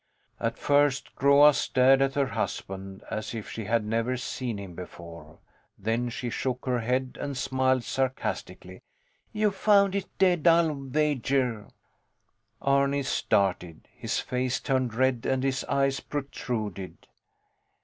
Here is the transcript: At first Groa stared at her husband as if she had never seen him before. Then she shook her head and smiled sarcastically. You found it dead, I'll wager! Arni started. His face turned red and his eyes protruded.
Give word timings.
At 0.39 0.57
first 0.57 1.15
Groa 1.15 1.53
stared 1.53 2.01
at 2.01 2.15
her 2.15 2.25
husband 2.25 3.03
as 3.11 3.35
if 3.35 3.51
she 3.51 3.65
had 3.65 3.85
never 3.85 4.17
seen 4.17 4.57
him 4.57 4.73
before. 4.73 5.37
Then 5.77 6.09
she 6.09 6.31
shook 6.31 6.65
her 6.65 6.79
head 6.79 7.19
and 7.21 7.37
smiled 7.37 7.83
sarcastically. 7.83 8.81
You 9.31 9.51
found 9.51 9.93
it 9.93 10.07
dead, 10.17 10.47
I'll 10.47 10.73
wager! 10.73 11.67
Arni 12.63 13.03
started. 13.03 13.87
His 13.95 14.17
face 14.19 14.59
turned 14.59 14.95
red 14.95 15.27
and 15.29 15.43
his 15.43 15.63
eyes 15.65 15.99
protruded. 15.99 17.05